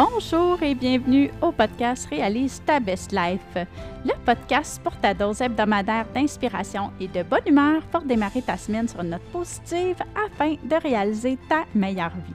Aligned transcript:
Bonjour 0.00 0.62
et 0.62 0.76
bienvenue 0.76 1.28
au 1.42 1.50
podcast 1.50 2.06
Réalise 2.08 2.62
ta 2.64 2.78
best 2.78 3.10
life, 3.10 3.66
le 4.04 4.12
podcast 4.24 4.80
pour 4.80 4.96
ta 4.96 5.12
dose 5.12 5.40
hebdomadaire 5.40 6.06
d'inspiration 6.14 6.92
et 7.00 7.08
de 7.08 7.24
bonne 7.24 7.48
humeur 7.48 7.82
pour 7.90 8.02
démarrer 8.02 8.42
ta 8.42 8.56
semaine 8.56 8.86
sur 8.86 9.00
une 9.00 9.10
note 9.10 9.28
positive 9.32 9.96
afin 10.14 10.54
de 10.62 10.80
réaliser 10.80 11.36
ta 11.48 11.64
meilleure 11.74 12.14
vie. 12.14 12.34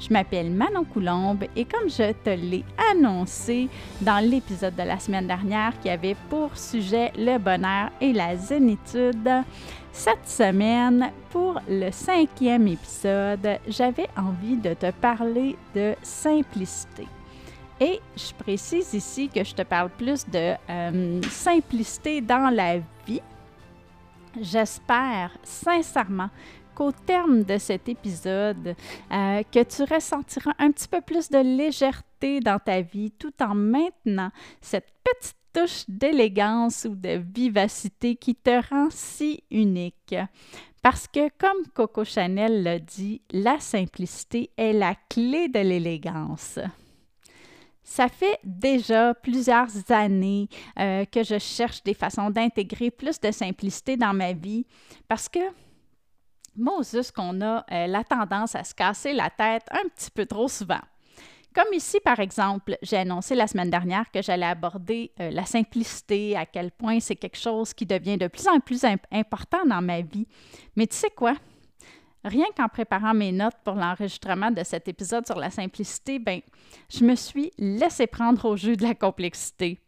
Je 0.00 0.12
m'appelle 0.12 0.50
Manon 0.50 0.82
Coulombe 0.82 1.44
et 1.54 1.64
comme 1.64 1.88
je 1.88 2.12
te 2.12 2.30
l'ai 2.30 2.64
annoncé 2.90 3.68
dans 4.00 4.18
l'épisode 4.18 4.74
de 4.74 4.82
la 4.82 4.98
semaine 4.98 5.28
dernière 5.28 5.78
qui 5.80 5.88
avait 5.88 6.16
pour 6.28 6.58
sujet 6.58 7.12
le 7.16 7.38
bonheur 7.38 7.90
et 8.00 8.12
la 8.12 8.36
zénitude, 8.36 9.30
cette 9.96 10.28
semaine, 10.28 11.10
pour 11.30 11.58
le 11.68 11.90
cinquième 11.90 12.68
épisode, 12.68 13.58
j'avais 13.66 14.06
envie 14.16 14.56
de 14.56 14.74
te 14.74 14.90
parler 14.90 15.56
de 15.74 15.94
simplicité. 16.02 17.08
Et 17.80 18.00
je 18.14 18.34
précise 18.34 18.92
ici 18.92 19.28
que 19.28 19.42
je 19.42 19.54
te 19.54 19.62
parle 19.62 19.88
plus 19.88 20.28
de 20.28 20.54
euh, 20.68 21.22
simplicité 21.22 22.20
dans 22.20 22.54
la 22.54 22.78
vie. 23.06 23.22
J'espère 24.38 25.30
sincèrement 25.42 26.28
qu'au 26.74 26.92
terme 26.92 27.42
de 27.42 27.56
cet 27.56 27.88
épisode, 27.88 28.76
euh, 29.10 29.42
que 29.50 29.62
tu 29.62 29.82
ressentiras 29.92 30.52
un 30.58 30.72
petit 30.72 30.88
peu 30.88 31.00
plus 31.00 31.30
de 31.30 31.38
légèreté 31.38 32.40
dans 32.40 32.58
ta 32.58 32.82
vie 32.82 33.10
tout 33.12 33.32
en 33.42 33.54
maintenant 33.54 34.30
cette 34.60 34.92
petite 35.02 35.36
d'élégance 35.88 36.86
ou 36.88 36.94
de 36.94 37.22
vivacité 37.34 38.16
qui 38.16 38.34
te 38.34 38.62
rend 38.68 38.88
si 38.90 39.42
unique. 39.50 40.14
Parce 40.82 41.08
que, 41.08 41.28
comme 41.36 41.66
Coco 41.74 42.04
Chanel 42.04 42.62
l'a 42.62 42.78
dit, 42.78 43.20
la 43.32 43.58
simplicité 43.58 44.50
est 44.56 44.72
la 44.72 44.94
clé 45.08 45.48
de 45.48 45.58
l'élégance. 45.58 46.58
Ça 47.82 48.08
fait 48.08 48.38
déjà 48.44 49.14
plusieurs 49.14 49.68
années 49.90 50.48
euh, 50.78 51.04
que 51.04 51.22
je 51.22 51.38
cherche 51.38 51.82
des 51.84 51.94
façons 51.94 52.30
d'intégrer 52.30 52.90
plus 52.90 53.20
de 53.20 53.30
simplicité 53.30 53.96
dans 53.96 54.12
ma 54.12 54.32
vie 54.32 54.66
parce 55.06 55.28
que 55.28 55.38
Moses 56.56 57.10
qu'on 57.12 57.40
a 57.42 57.64
euh, 57.70 57.86
la 57.86 58.02
tendance 58.02 58.54
à 58.54 58.64
se 58.64 58.74
casser 58.74 59.12
la 59.12 59.30
tête 59.30 59.64
un 59.70 59.88
petit 59.88 60.10
peu 60.10 60.26
trop 60.26 60.48
souvent. 60.48 60.80
Comme 61.56 61.72
ici, 61.72 62.00
par 62.04 62.20
exemple, 62.20 62.76
j'ai 62.82 62.98
annoncé 62.98 63.34
la 63.34 63.46
semaine 63.46 63.70
dernière 63.70 64.10
que 64.10 64.20
j'allais 64.20 64.44
aborder 64.44 65.10
euh, 65.18 65.30
la 65.30 65.46
simplicité, 65.46 66.36
à 66.36 66.44
quel 66.44 66.70
point 66.70 67.00
c'est 67.00 67.16
quelque 67.16 67.38
chose 67.38 67.72
qui 67.72 67.86
devient 67.86 68.18
de 68.18 68.26
plus 68.26 68.46
en 68.46 68.60
plus 68.60 68.84
important 69.10 69.64
dans 69.64 69.80
ma 69.80 70.02
vie. 70.02 70.28
Mais 70.76 70.86
tu 70.86 70.94
sais 70.94 71.08
quoi? 71.08 71.34
Rien 72.22 72.44
qu'en 72.54 72.68
préparant 72.68 73.14
mes 73.14 73.32
notes 73.32 73.56
pour 73.64 73.72
l'enregistrement 73.72 74.50
de 74.50 74.62
cet 74.64 74.86
épisode 74.86 75.24
sur 75.24 75.38
la 75.38 75.50
simplicité, 75.50 76.18
ben, 76.18 76.42
je 76.90 77.02
me 77.02 77.14
suis 77.14 77.50
laissé 77.56 78.06
prendre 78.06 78.44
au 78.44 78.56
jeu 78.58 78.76
de 78.76 78.82
la 78.82 78.94
complexité. 78.94 79.80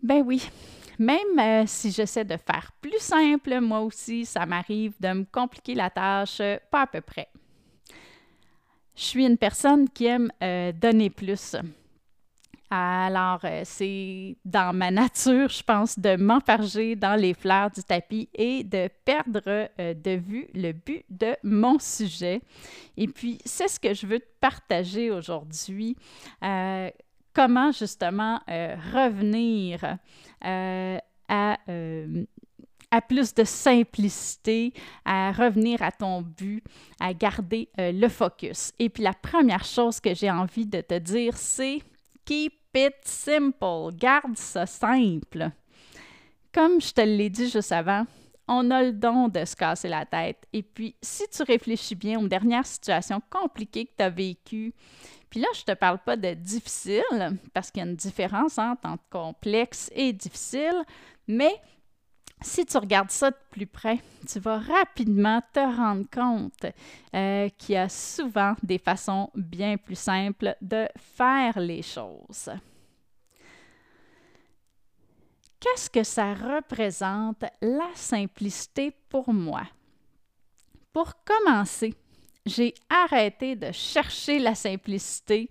Ben 0.00 0.22
oui, 0.24 0.48
même 1.00 1.40
euh, 1.40 1.64
si 1.66 1.90
j'essaie 1.90 2.24
de 2.24 2.36
faire 2.36 2.70
plus 2.80 3.00
simple, 3.00 3.58
moi 3.58 3.80
aussi, 3.80 4.24
ça 4.24 4.46
m'arrive 4.46 4.94
de 5.00 5.08
me 5.08 5.24
compliquer 5.24 5.74
la 5.74 5.90
tâche, 5.90 6.38
euh, 6.40 6.56
pas 6.70 6.82
à 6.82 6.86
peu 6.86 7.00
près. 7.00 7.26
Je 8.96 9.02
suis 9.02 9.26
une 9.26 9.38
personne 9.38 9.88
qui 9.88 10.06
aime 10.06 10.30
euh, 10.42 10.72
donner 10.72 11.10
plus. 11.10 11.54
Alors, 12.68 13.42
c'est 13.62 14.36
dans 14.44 14.74
ma 14.74 14.90
nature, 14.90 15.48
je 15.48 15.62
pense, 15.62 15.96
de 15.96 16.16
m'enfarger 16.16 16.96
dans 16.96 17.14
les 17.14 17.32
fleurs 17.32 17.70
du 17.70 17.80
tapis 17.84 18.28
et 18.34 18.64
de 18.64 18.88
perdre 19.04 19.68
de 19.78 20.16
vue 20.16 20.48
le 20.52 20.72
but 20.72 21.04
de 21.08 21.36
mon 21.44 21.78
sujet. 21.78 22.40
Et 22.96 23.06
puis, 23.06 23.38
c'est 23.44 23.68
ce 23.68 23.78
que 23.78 23.94
je 23.94 24.04
veux 24.08 24.18
te 24.18 24.26
partager 24.40 25.12
aujourd'hui 25.12 25.96
comment 27.36 27.70
justement 27.70 28.40
euh, 28.48 28.74
revenir 28.94 29.98
euh, 30.44 30.98
à, 31.28 31.58
euh, 31.68 32.24
à, 32.90 33.00
plus 33.00 33.34
de 33.34 33.44
simplicité, 33.44 34.72
à 35.04 35.32
revenir 35.32 35.82
à 35.82 35.90
ton 35.90 36.22
but, 36.22 36.62
à 37.00 37.12
garder 37.14 37.68
le 37.78 38.08
focus. 38.08 38.72
Et 38.78 38.88
puis 38.88 39.02
la 39.02 39.14
première 39.14 39.64
chose 39.64 40.00
que 40.00 40.14
j'ai 40.14 40.30
envie 40.30 40.66
de 40.66 40.80
te 40.80 40.98
dire, 40.98 41.36
c'est 41.36 41.80
keep 42.24 42.54
it 42.74 42.94
simple, 43.04 43.94
garde 43.94 44.36
ça 44.36 44.66
simple. 44.66 45.50
Comme 46.52 46.80
je 46.80 46.92
te 46.92 47.00
l'ai 47.00 47.30
dit 47.30 47.48
juste 47.48 47.72
avant, 47.72 48.06
on 48.48 48.70
a 48.70 48.82
le 48.82 48.92
don 48.92 49.28
de 49.28 49.44
se 49.44 49.56
casser 49.56 49.88
la 49.88 50.06
tête. 50.06 50.46
Et 50.52 50.62
puis, 50.62 50.94
si 51.02 51.24
tu 51.28 51.42
réfléchis 51.42 51.94
bien 51.94 52.20
aux 52.20 52.28
dernières 52.28 52.66
situations 52.66 53.20
compliquées 53.28 53.86
que 53.86 53.92
tu 53.96 54.04
as 54.04 54.10
vécues, 54.10 54.72
puis 55.28 55.40
là, 55.40 55.48
je 55.54 55.60
ne 55.60 55.74
te 55.74 55.78
parle 55.78 55.98
pas 55.98 56.16
de 56.16 56.34
difficile, 56.34 57.02
parce 57.52 57.70
qu'il 57.70 57.82
y 57.82 57.86
a 57.86 57.88
une 57.88 57.96
différence 57.96 58.58
entre 58.58 58.98
complexe 59.10 59.90
et 59.94 60.12
difficile, 60.12 60.84
mais 61.26 61.60
si 62.42 62.66
tu 62.66 62.76
regardes 62.76 63.10
ça 63.10 63.30
de 63.30 63.36
plus 63.50 63.66
près, 63.66 63.98
tu 64.26 64.38
vas 64.40 64.58
rapidement 64.58 65.40
te 65.52 65.60
rendre 65.60 66.06
compte 66.10 66.66
euh, 67.14 67.48
qu'il 67.56 67.74
y 67.74 67.78
a 67.78 67.88
souvent 67.88 68.54
des 68.62 68.78
façons 68.78 69.30
bien 69.34 69.76
plus 69.76 69.98
simples 69.98 70.54
de 70.60 70.86
faire 70.98 71.58
les 71.58 71.82
choses. 71.82 72.50
Qu'est-ce 75.58 75.88
que 75.88 76.04
ça 76.04 76.34
représente 76.34 77.42
la 77.62 77.90
simplicité 77.94 78.92
pour 79.08 79.32
moi? 79.32 79.62
Pour 80.92 81.14
commencer, 81.24 81.94
j'ai 82.44 82.74
arrêté 82.88 83.56
de 83.56 83.72
chercher 83.72 84.38
la 84.38 84.54
simplicité 84.54 85.48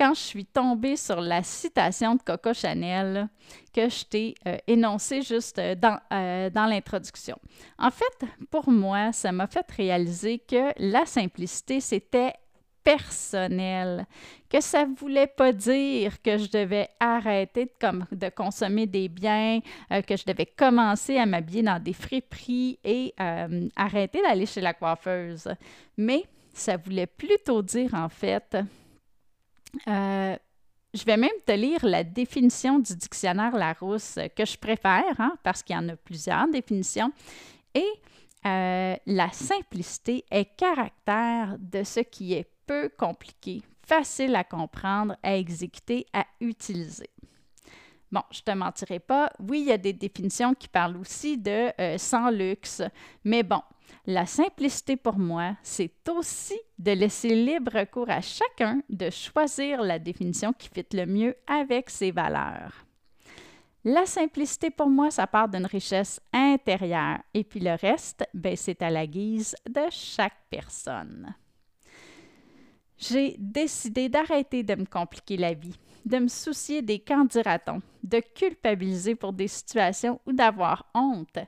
quand 0.00 0.14
je 0.14 0.20
suis 0.20 0.46
tombée 0.46 0.96
sur 0.96 1.20
la 1.20 1.42
citation 1.42 2.14
de 2.14 2.22
Coco 2.22 2.54
Chanel 2.54 3.28
que 3.70 3.86
je 3.90 4.04
t'ai 4.04 4.34
euh, 4.48 4.56
énoncée 4.66 5.20
juste 5.20 5.58
euh, 5.58 5.74
dans, 5.74 5.98
euh, 6.10 6.48
dans 6.48 6.64
l'introduction. 6.64 7.36
En 7.78 7.90
fait, 7.90 8.26
pour 8.50 8.70
moi, 8.70 9.12
ça 9.12 9.30
m'a 9.30 9.46
fait 9.46 9.70
réaliser 9.70 10.38
que 10.38 10.72
la 10.78 11.04
simplicité, 11.04 11.80
c'était 11.80 12.32
personnel, 12.82 14.06
que 14.48 14.62
ça 14.62 14.86
ne 14.86 14.94
voulait 14.94 15.26
pas 15.26 15.52
dire 15.52 16.22
que 16.22 16.38
je 16.38 16.48
devais 16.48 16.88
arrêter 16.98 17.70
de, 18.10 18.28
consommer 18.30 18.86
des 18.86 19.10
biens, 19.10 19.60
que 19.90 20.16
je 20.16 20.24
devais 20.24 20.46
commencer 20.46 21.18
à 21.18 21.26
m'habiller 21.26 21.62
dans 21.62 21.78
des 21.78 21.92
friperies 21.92 22.78
et 22.82 23.12
arrêter 23.76 24.22
d'aller 24.22 24.46
chez 24.46 24.62
la 24.62 24.72
coiffeuse. 24.72 25.46
Mais 25.98 26.24
ça 26.54 26.78
voulait 26.78 27.06
plutôt 27.06 27.60
dire, 27.60 27.92
en 27.92 28.08
fait, 28.08 28.56
euh, 29.88 30.36
je 30.92 31.04
vais 31.04 31.16
même 31.16 31.30
te 31.46 31.52
lire 31.52 31.84
la 31.84 32.04
définition 32.04 32.78
du 32.78 32.94
dictionnaire 32.96 33.56
Larousse 33.56 34.18
que 34.36 34.44
je 34.44 34.58
préfère, 34.58 35.18
hein, 35.18 35.36
parce 35.42 35.62
qu'il 35.62 35.76
y 35.76 35.78
en 35.78 35.88
a 35.88 35.96
plusieurs 35.96 36.48
définitions. 36.48 37.12
Et 37.74 37.88
la 38.42 39.30
simplicité 39.32 40.24
est 40.30 40.56
caractère 40.56 41.56
de 41.58 41.84
ce 41.84 42.00
qui 42.00 42.32
est 42.32 42.50
peu 42.66 42.88
compliqué, 42.88 43.62
facile 43.86 44.34
à 44.34 44.44
comprendre, 44.44 45.16
à 45.22 45.36
exécuter, 45.36 46.06
à 46.12 46.24
utiliser. 46.40 47.10
Bon, 48.12 48.22
je 48.30 48.40
ne 48.46 48.52
te 48.52 48.58
mentirai 48.58 48.98
pas, 48.98 49.30
oui, 49.38 49.60
il 49.60 49.66
y 49.66 49.72
a 49.72 49.78
des 49.78 49.92
définitions 49.92 50.54
qui 50.54 50.68
parlent 50.68 50.96
aussi 50.96 51.38
de 51.38 51.72
euh, 51.80 51.96
sans 51.96 52.30
luxe, 52.30 52.82
mais 53.24 53.44
bon, 53.44 53.60
la 54.06 54.26
simplicité 54.26 54.96
pour 54.96 55.18
moi, 55.18 55.56
c'est 55.62 56.08
aussi 56.08 56.58
de 56.78 56.92
laisser 56.92 57.34
libre 57.34 57.84
cours 57.84 58.10
à 58.10 58.20
chacun 58.20 58.80
de 58.88 59.10
choisir 59.10 59.82
la 59.82 59.98
définition 59.98 60.52
qui 60.52 60.68
fit 60.68 60.86
le 60.92 61.06
mieux 61.06 61.36
avec 61.46 61.90
ses 61.90 62.10
valeurs. 62.10 62.86
La 63.84 64.04
simplicité 64.04 64.70
pour 64.70 64.90
moi, 64.90 65.10
ça 65.10 65.26
part 65.26 65.48
d'une 65.48 65.66
richesse 65.66 66.20
intérieure 66.32 67.18
et 67.32 67.44
puis 67.44 67.60
le 67.60 67.74
reste, 67.80 68.24
ben, 68.34 68.54
c'est 68.56 68.82
à 68.82 68.90
la 68.90 69.06
guise 69.06 69.54
de 69.68 69.82
chaque 69.90 70.36
personne 70.50 71.34
j'ai 73.00 73.34
décidé 73.38 74.08
d'arrêter 74.08 74.62
de 74.62 74.74
me 74.74 74.84
compliquer 74.84 75.36
la 75.36 75.54
vie, 75.54 75.74
de 76.04 76.18
me 76.18 76.28
soucier 76.28 76.82
des 76.82 76.98
qu'en 76.98 77.24
de 77.24 78.20
culpabiliser 78.34 79.14
pour 79.14 79.32
des 79.32 79.48
situations 79.48 80.20
ou 80.26 80.32
d'avoir 80.32 80.86
honte, 80.94 81.38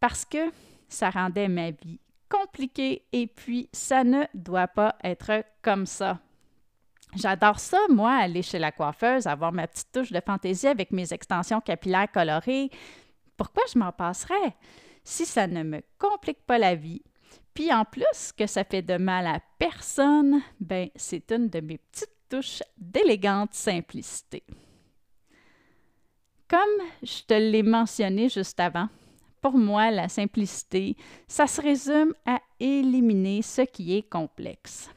parce 0.00 0.24
que 0.24 0.50
ça 0.92 1.10
rendait 1.10 1.48
ma 1.48 1.70
vie 1.70 2.00
compliquée 2.28 3.04
et 3.12 3.26
puis 3.26 3.68
ça 3.72 4.04
ne 4.04 4.24
doit 4.34 4.68
pas 4.68 4.96
être 5.04 5.44
comme 5.60 5.86
ça. 5.86 6.18
J'adore 7.14 7.60
ça, 7.60 7.78
moi, 7.90 8.12
aller 8.12 8.40
chez 8.40 8.58
la 8.58 8.72
coiffeuse, 8.72 9.26
avoir 9.26 9.52
ma 9.52 9.66
petite 9.66 9.92
touche 9.92 10.12
de 10.12 10.20
fantaisie 10.24 10.66
avec 10.66 10.92
mes 10.92 11.12
extensions 11.12 11.60
capillaires 11.60 12.10
colorées. 12.10 12.70
Pourquoi 13.36 13.64
je 13.70 13.78
m'en 13.78 13.92
passerais? 13.92 14.56
Si 15.04 15.26
ça 15.26 15.46
ne 15.46 15.62
me 15.62 15.82
complique 15.98 16.42
pas 16.46 16.58
la 16.58 16.74
vie, 16.74 17.02
puis 17.52 17.70
en 17.72 17.84
plus 17.84 18.32
que 18.36 18.46
ça 18.46 18.64
fait 18.64 18.80
de 18.80 18.96
mal 18.96 19.26
à 19.26 19.40
personne, 19.58 20.40
ben 20.58 20.88
c'est 20.96 21.30
une 21.32 21.48
de 21.48 21.60
mes 21.60 21.76
petites 21.76 22.16
touches 22.30 22.62
d'élégante 22.78 23.52
simplicité. 23.52 24.42
Comme 26.48 26.60
je 27.02 27.24
te 27.24 27.34
l'ai 27.34 27.62
mentionné 27.62 28.30
juste 28.30 28.58
avant, 28.58 28.88
pour 29.42 29.58
moi, 29.58 29.90
la 29.90 30.08
simplicité, 30.08 30.96
ça 31.26 31.48
se 31.48 31.60
résume 31.60 32.14
à 32.24 32.40
éliminer 32.60 33.42
ce 33.42 33.62
qui 33.62 33.96
est 33.96 34.08
complexe. 34.08 34.88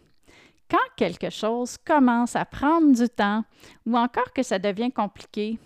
Quand 0.70 0.78
quelque 0.96 1.32
chose 1.32 1.78
commence 1.78 2.36
à 2.36 2.46
prendre 2.46 2.94
du 2.96 3.10
temps 3.10 3.44
ou 3.86 3.98
encore 3.98 4.32
que 4.34 4.44
ça 4.44 4.60
devient 4.60 4.92
compliqué, 4.92 5.58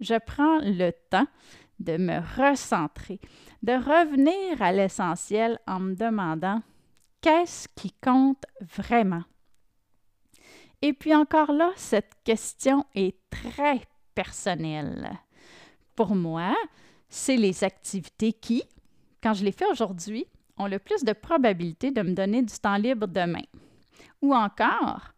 je 0.00 0.16
prends 0.18 0.58
le 0.58 0.90
temps 1.08 1.26
de 1.78 1.96
me 1.96 2.18
recentrer, 2.36 3.20
de 3.62 3.72
revenir 3.72 4.60
à 4.60 4.72
l'essentiel 4.72 5.58
en 5.66 5.78
me 5.78 5.94
demandant 5.94 6.62
qu'est-ce 7.20 7.68
qui 7.76 7.92
compte 8.02 8.44
vraiment. 8.60 9.22
Et 10.82 10.92
puis 10.92 11.14
encore 11.14 11.52
là, 11.52 11.70
cette 11.76 12.12
question 12.24 12.84
est 12.94 13.16
très 13.30 13.80
personnelle. 14.14 15.16
Pour 15.94 16.14
moi, 16.14 16.54
c'est 17.08 17.36
les 17.36 17.64
activités 17.64 18.32
qui, 18.32 18.62
quand 19.22 19.34
je 19.34 19.44
les 19.44 19.52
fais 19.52 19.66
aujourd'hui, 19.70 20.26
ont 20.56 20.66
le 20.66 20.78
plus 20.78 21.04
de 21.04 21.12
probabilité 21.12 21.90
de 21.90 22.02
me 22.02 22.14
donner 22.14 22.42
du 22.42 22.54
temps 22.54 22.76
libre 22.76 23.06
demain. 23.06 23.44
Ou 24.22 24.34
encore, 24.34 25.12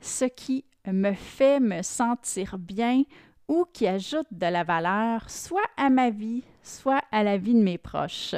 ce 0.00 0.24
qui 0.24 0.64
me 0.86 1.12
fait 1.12 1.60
me 1.60 1.82
sentir 1.82 2.58
bien 2.58 3.02
ou 3.48 3.66
qui 3.72 3.86
ajoute 3.86 4.26
de 4.30 4.46
la 4.46 4.64
valeur 4.64 5.28
soit 5.28 5.68
à 5.76 5.90
ma 5.90 6.10
vie, 6.10 6.42
soit 6.62 7.02
à 7.10 7.22
la 7.22 7.36
vie 7.36 7.54
de 7.54 7.62
mes 7.62 7.78
proches. 7.78 8.34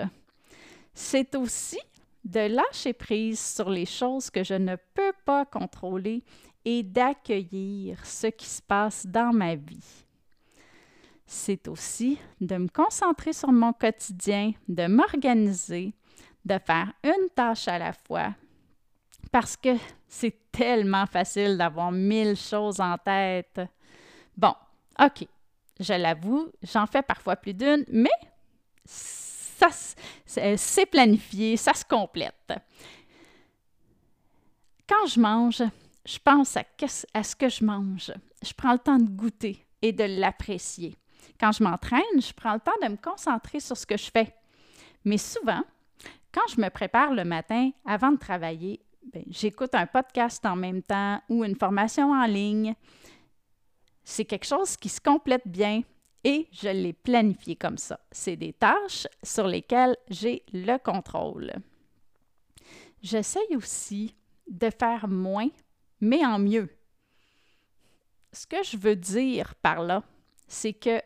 C'est 0.94 1.34
aussi 1.34 1.78
de 2.24 2.40
lâcher 2.40 2.92
prise 2.94 3.40
sur 3.40 3.68
les 3.68 3.86
choses 3.86 4.30
que 4.30 4.42
je 4.42 4.54
ne 4.54 4.76
peux 4.94 5.12
pas 5.24 5.44
contrôler 5.44 6.22
et 6.64 6.82
d'accueillir 6.82 8.04
ce 8.06 8.28
qui 8.28 8.46
se 8.46 8.62
passe 8.62 9.06
dans 9.06 9.32
ma 9.32 9.54
vie. 9.54 10.03
C'est 11.26 11.68
aussi 11.68 12.18
de 12.40 12.56
me 12.56 12.68
concentrer 12.68 13.32
sur 13.32 13.50
mon 13.50 13.72
quotidien, 13.72 14.52
de 14.68 14.86
m'organiser, 14.86 15.94
de 16.44 16.58
faire 16.58 16.92
une 17.02 17.28
tâche 17.34 17.68
à 17.68 17.78
la 17.78 17.92
fois, 17.92 18.34
parce 19.32 19.56
que 19.56 19.76
c'est 20.06 20.50
tellement 20.52 21.06
facile 21.06 21.56
d'avoir 21.56 21.90
mille 21.90 22.36
choses 22.36 22.80
en 22.80 22.96
tête. 22.98 23.60
Bon, 24.36 24.54
OK, 25.00 25.26
je 25.80 25.94
l'avoue, 25.94 26.50
j'en 26.62 26.86
fais 26.86 27.02
parfois 27.02 27.36
plus 27.36 27.54
d'une, 27.54 27.84
mais 27.88 28.10
ça, 28.84 29.68
c'est 30.26 30.86
planifié, 30.86 31.56
ça 31.56 31.72
se 31.72 31.84
complète. 31.84 32.52
Quand 34.86 35.06
je 35.06 35.18
mange, 35.18 35.62
je 36.04 36.18
pense 36.18 36.56
à, 36.56 36.64
à 37.14 37.22
ce 37.22 37.34
que 37.34 37.48
je 37.48 37.64
mange. 37.64 38.12
Je 38.42 38.52
prends 38.52 38.72
le 38.72 38.78
temps 38.78 38.98
de 38.98 39.08
goûter 39.08 39.64
et 39.80 39.92
de 39.92 40.04
l'apprécier. 40.04 40.94
Quand 41.38 41.52
je 41.52 41.62
m'entraîne, 41.62 42.20
je 42.20 42.32
prends 42.32 42.54
le 42.54 42.60
temps 42.60 42.72
de 42.82 42.88
me 42.88 42.96
concentrer 42.96 43.60
sur 43.60 43.76
ce 43.76 43.86
que 43.86 43.96
je 43.96 44.10
fais. 44.10 44.34
Mais 45.04 45.18
souvent, 45.18 45.62
quand 46.32 46.46
je 46.54 46.60
me 46.60 46.68
prépare 46.68 47.12
le 47.12 47.24
matin 47.24 47.70
avant 47.84 48.12
de 48.12 48.18
travailler, 48.18 48.80
ben, 49.12 49.22
j'écoute 49.28 49.74
un 49.74 49.86
podcast 49.86 50.44
en 50.46 50.56
même 50.56 50.82
temps 50.82 51.20
ou 51.28 51.44
une 51.44 51.56
formation 51.56 52.12
en 52.12 52.26
ligne. 52.26 52.74
C'est 54.02 54.24
quelque 54.24 54.46
chose 54.46 54.76
qui 54.76 54.88
se 54.88 55.00
complète 55.00 55.46
bien 55.46 55.82
et 56.24 56.48
je 56.52 56.68
l'ai 56.68 56.92
planifié 56.92 57.54
comme 57.54 57.78
ça. 57.78 58.00
C'est 58.10 58.36
des 58.36 58.52
tâches 58.52 59.06
sur 59.22 59.46
lesquelles 59.46 59.96
j'ai 60.08 60.42
le 60.52 60.78
contrôle. 60.78 61.52
J'essaye 63.02 63.56
aussi 63.56 64.14
de 64.48 64.70
faire 64.70 65.06
moins, 65.06 65.48
mais 66.00 66.24
en 66.24 66.38
mieux. 66.38 66.70
Ce 68.32 68.46
que 68.46 68.62
je 68.64 68.76
veux 68.76 68.96
dire 68.96 69.54
par 69.56 69.82
là, 69.82 70.02
c'est 70.48 70.72
que 70.72 71.00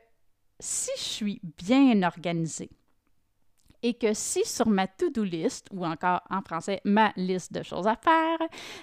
si 0.60 0.90
je 0.96 1.02
suis 1.02 1.40
bien 1.56 2.02
organisée 2.02 2.70
et 3.82 3.94
que 3.94 4.12
si 4.12 4.44
sur 4.44 4.68
ma 4.68 4.86
to-do 4.86 5.22
list, 5.22 5.68
ou 5.72 5.86
encore 5.86 6.22
en 6.30 6.42
français 6.42 6.80
ma 6.84 7.12
liste 7.16 7.52
de 7.52 7.62
choses 7.62 7.86
à 7.86 7.96
faire, 7.96 8.38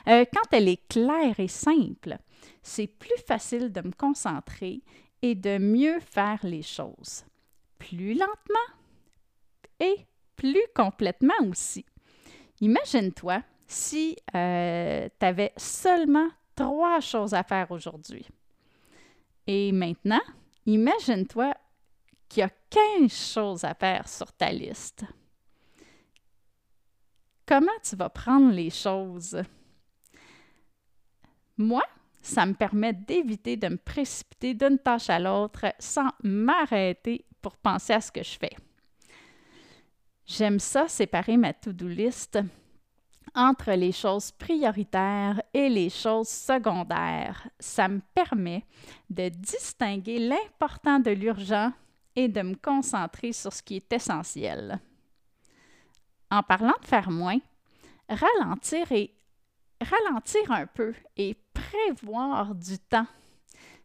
euh, 0.07 0.25
quand 0.33 0.53
elle 0.53 0.69
est 0.69 0.87
claire 0.87 1.39
et 1.39 1.47
simple, 1.47 2.17
c'est 2.63 2.87
plus 2.87 3.17
facile 3.27 3.71
de 3.71 3.81
me 3.81 3.91
concentrer 3.91 4.81
et 5.21 5.35
de 5.35 5.57
mieux 5.57 5.99
faire 5.99 6.39
les 6.43 6.61
choses. 6.61 7.25
Plus 7.77 8.13
lentement 8.13 8.75
et 9.79 10.05
plus 10.35 10.63
complètement 10.73 11.33
aussi. 11.49 11.85
Imagine-toi 12.61 13.41
si 13.67 14.15
euh, 14.33 15.09
tu 15.19 15.25
avais 15.25 15.51
seulement 15.57 16.29
trois 16.55 17.01
choses 17.01 17.33
à 17.33 17.43
faire 17.43 17.69
aujourd'hui. 17.71 18.25
Et 19.47 19.71
maintenant, 19.71 20.21
imagine-toi 20.65 21.53
qu'il 22.29 22.41
y 22.41 22.43
a 22.43 22.49
15 22.99 23.11
choses 23.11 23.63
à 23.63 23.73
faire 23.73 24.07
sur 24.07 24.31
ta 24.33 24.51
liste. 24.51 25.05
Comment 27.45 27.67
tu 27.83 27.95
vas 27.95 28.09
prendre 28.09 28.51
les 28.51 28.69
choses? 28.69 29.41
Moi, 31.57 31.83
ça 32.21 32.45
me 32.45 32.53
permet 32.53 32.93
d'éviter 32.93 33.55
de 33.55 33.67
me 33.67 33.77
précipiter 33.77 34.55
d'une 34.55 34.79
tâche 34.79 35.09
à 35.09 35.19
l'autre 35.19 35.67
sans 35.79 36.09
m'arrêter 36.23 37.25
pour 37.41 37.55
penser 37.55 37.93
à 37.93 38.01
ce 38.01 38.11
que 38.11 38.23
je 38.23 38.37
fais. 38.37 38.55
J'aime 40.25 40.59
ça, 40.59 40.87
séparer 40.87 41.37
ma 41.37 41.53
to-do 41.53 41.87
list 41.87 42.39
entre 43.35 43.73
les 43.73 43.91
choses 43.91 44.31
prioritaires 44.31 45.41
et 45.53 45.69
les 45.69 45.89
choses 45.89 46.29
secondaires. 46.29 47.47
Ça 47.59 47.87
me 47.87 48.01
permet 48.13 48.65
de 49.09 49.29
distinguer 49.29 50.17
l'important 50.17 50.99
de 50.99 51.11
l'urgent 51.11 51.71
et 52.15 52.27
de 52.27 52.41
me 52.41 52.55
concentrer 52.55 53.33
sur 53.33 53.53
ce 53.53 53.61
qui 53.61 53.77
est 53.77 53.93
essentiel. 53.93 54.79
En 56.31 56.43
parlant 56.43 56.75
de 56.81 56.87
faire 56.87 57.11
moins, 57.11 57.39
ralentir 58.09 58.91
et 58.91 59.13
ralentir 59.81 60.51
un 60.51 60.65
peu 60.65 60.93
et 61.17 61.37
prévoir 61.53 62.55
du 62.55 62.79
temps, 62.79 63.07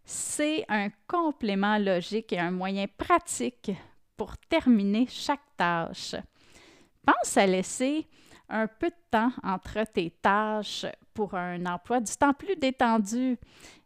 c'est 0.05 0.65
un 0.69 0.89
complément 1.07 1.79
logique 1.79 2.33
et 2.33 2.39
un 2.39 2.51
moyen 2.51 2.87
pratique 2.87 3.71
pour 4.17 4.37
terminer 4.37 5.07
chaque 5.09 5.57
tâche. 5.57 6.15
Pense 7.05 7.37
à 7.37 7.47
laisser 7.47 8.07
un 8.49 8.67
peu 8.67 8.89
de 8.91 8.95
temps 9.11 9.33
entre 9.43 9.85
tes 9.85 10.11
tâches 10.11 10.87
pour 11.15 11.35
un 11.35 11.65
emploi 11.67 12.01
du 12.01 12.13
temps 12.17 12.35
plus 12.35 12.57
détendu. 12.57 13.39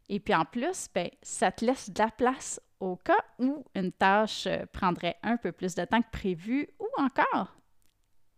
Et 0.08 0.20
puis 0.20 0.34
en 0.34 0.44
plus, 0.44 0.88
ben, 0.94 1.08
ça 1.22 1.52
te 1.52 1.64
laisse 1.64 1.90
de 1.90 1.98
la 1.98 2.10
place 2.10 2.60
au 2.80 2.96
cas 2.96 3.24
où 3.38 3.64
une 3.74 3.92
tâche 3.92 4.46
euh, 4.46 4.66
prendrait 4.72 5.16
un 5.22 5.36
peu 5.36 5.52
plus 5.52 5.74
de 5.74 5.84
temps 5.84 6.02
que 6.02 6.10
prévu 6.10 6.68
ou 6.78 6.86
encore 6.98 7.54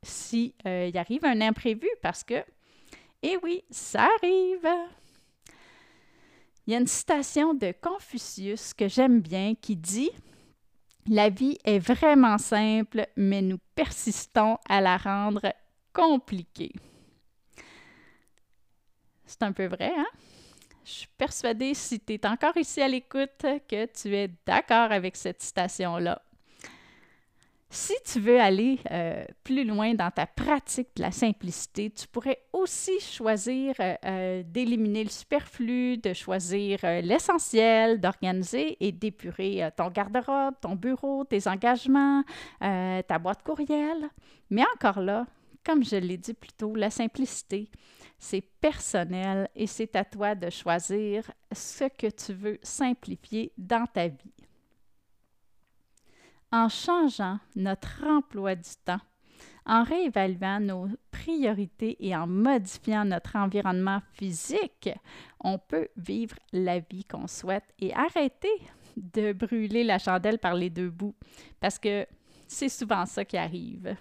s'il 0.07 0.52
euh, 0.66 0.90
y 0.93 0.99
arrive 0.99 1.25
un 1.25 1.40
imprévu 1.40 1.88
parce 2.02 2.25
que, 2.25 2.45
eh 3.23 3.37
oui, 3.43 3.64
ça 3.71 4.09
arrive. 4.19 4.69
Il 6.66 6.73
y 6.73 6.76
a 6.76 6.81
une 6.81 6.87
citation 6.87 7.55
de 7.55 7.73
Confucius 7.81 8.75
que 8.75 8.88
j'aime 8.88 9.21
bien 9.21 9.55
qui 9.55 9.76
dit 9.76 10.11
La 11.09 11.28
vie 11.28 11.59
est 11.64 11.78
vraiment 11.78 12.38
simple, 12.38 13.07
mais 13.16 13.43
nous 13.43 13.59
persistons 13.75 14.59
à 14.69 14.81
la 14.81 14.97
rendre 14.97 15.52
compliquée. 15.93 16.73
C'est 19.25 19.43
un 19.43 19.52
peu 19.52 19.66
vrai, 19.66 19.93
hein? 19.97 20.07
Je 20.87 20.93
suis 20.93 21.09
persuadée, 21.19 21.75
si 21.75 21.99
tu 21.99 22.12
es 22.14 22.26
encore 22.26 22.57
ici 22.57 22.81
à 22.81 22.87
l'écoute, 22.87 23.45
que 23.69 23.87
tu 23.87 24.14
es 24.14 24.31
d'accord 24.47 24.93
avec 24.93 25.16
cette 25.16 25.43
citation-là. 25.43 26.23
Si 27.69 27.95
tu 28.05 28.21
veux 28.21 28.40
aller 28.40 28.78
euh, 28.93 29.25
plus 29.43 29.64
loin 29.64 29.95
dans 29.95 30.12
ta 30.12 30.26
pratique 30.26 30.87
de 30.95 31.02
la 31.02 31.11
simplicité, 31.11 31.90
tu 31.90 32.07
pourrais 32.07 32.38
aussi 32.52 33.00
choisir 33.00 33.75
euh, 33.81 33.95
euh, 34.05 34.43
d'éliminer 34.47 35.02
le 35.02 35.11
superflu, 35.11 35.99
de 35.99 36.12
choisir 36.12 36.78
l'essentiel, 37.02 38.00
d'organiser 38.00 38.76
et 38.78 38.93
d'épurer 38.93 39.69
ton 39.76 39.90
garde-robe, 39.90 40.55
ton 40.61 40.76
bureau, 40.76 41.25
tes 41.25 41.49
engagements, 41.49 42.23
ta 42.61 43.19
boîte 43.19 43.43
courriel. 43.43 44.09
Mais 44.50 44.62
encore 44.76 45.00
là, 45.00 45.26
comme 45.66 45.85
je 45.85 45.96
l'ai 45.96 46.16
dit 46.16 46.32
plus 46.32 46.52
tôt, 46.52 46.76
la 46.76 46.90
simplicité, 46.90 47.68
c'est 48.20 48.40
personnel 48.40 49.49
et 49.56 49.66
c'est 49.66 49.96
à 49.96 50.04
toi 50.04 50.37
de 50.37 50.49
choisir 50.49 51.28
ce 51.50 51.85
que 51.85 52.06
tu 52.06 52.35
veux 52.35 52.58
simplifier 52.62 53.52
dans 53.58 53.85
ta 53.87 54.06
vie. 54.06 54.32
En 56.52 56.68
changeant 56.68 57.40
notre 57.56 58.04
emploi 58.06 58.54
du 58.54 58.70
temps, 58.85 59.00
en 59.66 59.82
réévaluant 59.82 60.61
nos 60.61 60.88
priorités 61.11 61.96
et 61.99 62.14
en 62.14 62.28
modifiant 62.28 63.04
notre 63.04 63.35
environnement 63.35 64.00
physique, 64.12 64.88
on 65.40 65.58
peut 65.58 65.88
vivre 65.96 66.37
la 66.52 66.78
vie 66.78 67.04
qu'on 67.04 67.26
souhaite 67.26 67.75
et 67.80 67.92
arrêter 67.92 68.62
de 68.96 69.32
brûler 69.32 69.82
la 69.82 69.99
chandelle 69.99 70.38
par 70.38 70.54
les 70.54 70.70
deux 70.70 70.90
bouts, 70.90 71.16
parce 71.58 71.80
que 71.80 72.06
c'est 72.46 72.68
souvent 72.68 73.04
ça 73.04 73.25
qui 73.25 73.37
arrive. 73.37 73.96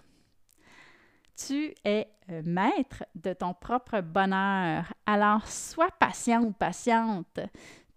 Tu 1.35 1.73
es 1.83 2.07
euh, 2.29 2.41
maître 2.45 3.03
de 3.13 3.33
ton 3.33 3.53
propre 3.53 4.01
bonheur. 4.01 4.91
Alors, 5.05 5.45
sois 5.47 5.91
patient 5.99 6.43
ou 6.43 6.51
patiente. 6.51 7.39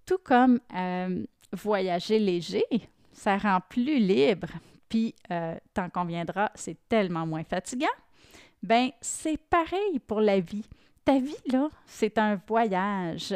Tout 0.05 0.19
comme 0.25 0.59
euh, 0.75 1.25
voyager 1.53 2.19
léger, 2.19 2.65
ça 3.13 3.39
rend 3.39 3.61
plus 3.69 3.99
libre. 3.99 4.49
Puis, 4.89 5.15
euh, 5.31 5.55
t'en 5.73 5.89
conviendras, 5.89 6.51
c'est 6.55 6.77
tellement 6.89 7.27
moins 7.27 7.45
fatigant. 7.45 7.87
Ben, 8.63 8.91
c'est 9.01 9.39
pareil 9.39 9.99
pour 10.07 10.21
la 10.21 10.41
vie. 10.41 10.65
ta 11.05 11.19
vie, 11.19 11.35
là, 11.53 11.69
c'est 11.87 12.19
un 12.19 12.41
voyage. 12.47 13.35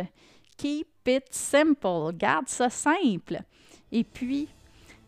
Keep 0.57 0.89
it 1.07 1.25
simple. 1.31 2.13
Garde 2.15 2.49
ça 2.49 2.69
simple. 2.69 3.41
Et 3.91 4.05
puis, 4.05 4.49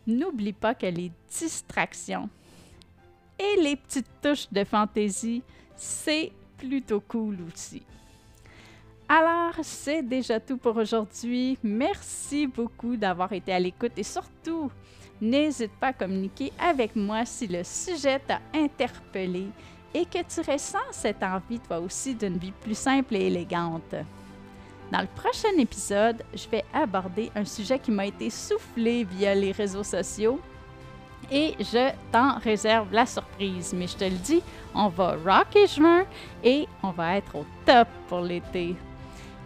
n'oublie 0.06 0.52
pas 0.52 0.74
que 0.74 0.86
les 0.86 1.10
distractions 1.28 2.28
et 3.38 3.60
les 3.60 3.76
petites 3.76 4.20
touches 4.22 4.46
de 4.50 4.64
fantaisie, 4.64 5.42
c'est 5.76 6.32
plutôt 6.56 7.00
cool 7.00 7.38
aussi. 7.52 7.82
Alors, 9.08 9.54
c'est 9.62 10.02
déjà 10.02 10.40
tout 10.40 10.56
pour 10.56 10.76
aujourd'hui. 10.76 11.58
Merci 11.62 12.46
beaucoup 12.46 12.96
d'avoir 12.96 13.32
été 13.32 13.52
à 13.52 13.60
l'écoute 13.60 13.92
et 13.96 14.02
surtout, 14.02 14.70
n'hésite 15.20 15.72
pas 15.78 15.88
à 15.88 15.92
communiquer 15.92 16.52
avec 16.58 16.96
moi 16.96 17.24
si 17.26 17.46
le 17.46 17.62
sujet 17.64 18.18
t'a 18.20 18.40
interpellé 18.54 19.46
et 19.92 20.06
que 20.06 20.18
tu 20.22 20.50
ressens 20.50 20.78
cette 20.90 21.22
envie 21.22 21.60
toi 21.60 21.80
aussi 21.80 22.14
d'une 22.14 22.38
vie 22.38 22.52
plus 22.62 22.76
simple 22.76 23.16
et 23.16 23.26
élégante. 23.26 23.94
Dans 24.90 25.00
le 25.00 25.08
prochain 25.14 25.56
épisode, 25.58 26.22
je 26.34 26.48
vais 26.48 26.64
aborder 26.72 27.30
un 27.34 27.44
sujet 27.44 27.78
qui 27.78 27.90
m'a 27.90 28.06
été 28.06 28.30
soufflé 28.30 29.04
via 29.04 29.34
les 29.34 29.52
réseaux 29.52 29.84
sociaux 29.84 30.40
et 31.30 31.54
je 31.58 31.90
t'en 32.12 32.38
réserve 32.38 32.92
la 32.92 33.06
surprise. 33.06 33.74
Mais 33.76 33.86
je 33.86 33.96
te 33.96 34.04
le 34.04 34.16
dis, 34.16 34.42
on 34.74 34.88
va 34.88 35.16
rocker 35.24 35.66
juin 35.66 36.04
et 36.42 36.66
on 36.82 36.90
va 36.90 37.16
être 37.16 37.36
au 37.36 37.46
top 37.64 37.88
pour 38.08 38.20
l'été. 38.20 38.76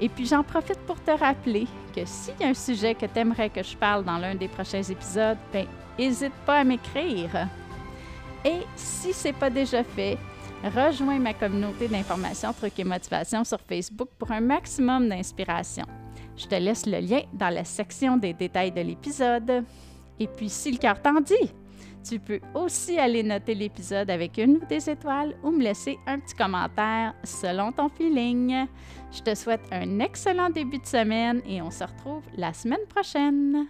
Et 0.01 0.09
puis 0.09 0.27
j'en 0.27 0.43
profite 0.43 0.79
pour 0.81 1.03
te 1.03 1.11
rappeler 1.11 1.67
que 1.95 2.05
s'il 2.05 2.35
y 2.41 2.45
a 2.45 2.49
un 2.49 2.55
sujet 2.55 2.95
que 2.95 3.07
tu 3.07 3.19
aimerais 3.19 3.51
que 3.51 3.63
je 3.63 3.77
parle 3.77 4.05
dans 4.05 4.19
l'un 4.19 4.35
des 4.35 4.49
prochains 4.49 4.83
épisodes, 4.83 5.39
ben 5.53 5.67
n'hésite 5.99 6.35
pas 6.47 6.61
à 6.61 6.65
m'écrire. 6.65 7.49
Et 8.45 8.61
si 8.77 9.13
c'est 9.13 9.33
pas 9.33 9.51
déjà 9.51 9.83
fait, 9.83 10.17
rejoins 10.63 11.19
ma 11.19 11.35
communauté 11.35 11.89
d'information, 11.89 12.53
trucs 12.53 12.79
et 12.79 12.85
motivation 12.85 13.43
sur 13.43 13.61
Facebook 13.61 14.09
pour 14.19 14.31
un 14.31 14.41
maximum 14.41 15.09
d'inspiration. 15.09 15.85
Je 16.37 16.47
te 16.47 16.55
laisse 16.55 16.87
le 16.87 17.01
lien 17.01 17.23
dans 17.33 17.53
la 17.53 17.65
section 17.65 18.17
des 18.17 18.33
détails 18.33 18.71
de 18.71 18.81
l'épisode. 18.81 19.65
Et 20.21 20.29
puis 20.29 20.49
si 20.49 20.71
le 20.71 20.79
cœur 20.79 21.03
t'en 21.03 21.21
dit, 21.21 21.53
tu 22.09 22.19
peux 22.19 22.41
aussi 22.55 22.99
aller 22.99 23.23
noter 23.23 23.55
l'épisode 23.55 24.11
avec 24.11 24.39
une 24.39 24.57
ou 24.57 24.67
des 24.67 24.89
étoiles 24.89 25.37
ou 25.43 25.51
me 25.51 25.63
laisser 25.63 25.99
un 26.07 26.19
petit 26.19 26.35
commentaire 26.35 27.15
selon 27.25 27.73
ton 27.73 27.89
feeling. 27.89 28.67
Je 29.13 29.23
te 29.23 29.35
souhaite 29.35 29.63
un 29.71 29.99
excellent 30.01 30.51
début 30.51 30.79
de 30.79 30.87
semaine 30.87 31.43
et 31.47 31.61
on 31.63 31.71
se 31.71 31.85
retrouve 31.85 32.23
la 32.37 32.53
semaine 32.53 32.87
prochaine. 32.89 33.69